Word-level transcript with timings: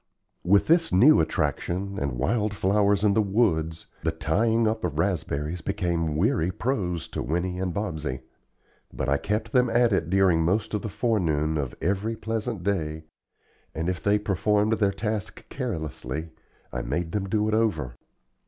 With 0.43 0.65
this 0.65 0.91
new 0.91 1.19
attraction, 1.19 1.99
and 1.99 2.13
wildflowers 2.17 3.03
in 3.03 3.13
the 3.13 3.21
woods, 3.21 3.85
the 4.01 4.11
tying 4.11 4.67
up 4.67 4.83
of 4.83 4.97
raspberries 4.97 5.61
became 5.61 6.15
weary 6.17 6.49
prose 6.49 7.07
to 7.09 7.21
Winnie 7.21 7.59
and 7.59 7.71
Bobsey; 7.71 8.21
but 8.91 9.07
I 9.07 9.17
kept 9.17 9.51
them 9.51 9.69
at 9.69 9.93
it 9.93 10.09
during 10.09 10.41
most 10.41 10.73
of 10.73 10.81
the 10.81 10.89
forenoon 10.89 11.55
of 11.55 11.75
every 11.83 12.15
pleasant 12.15 12.63
day 12.63 13.03
and 13.75 13.87
if 13.87 14.01
they 14.01 14.17
performed 14.17 14.73
their 14.79 14.91
task 14.91 15.47
carelessly, 15.49 16.29
I 16.73 16.81
made 16.81 17.11
them 17.11 17.29
do 17.29 17.47
it 17.47 17.53
over. 17.53 17.93